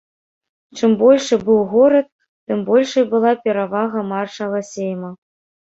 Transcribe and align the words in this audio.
Чым 0.79 0.95
большы 1.01 1.37
быў 1.49 1.59
горад, 1.73 2.07
тым 2.47 2.65
большай 2.71 3.03
была 3.13 3.31
перавага 3.47 4.07
маршала 4.17 4.67
сейма. 4.75 5.15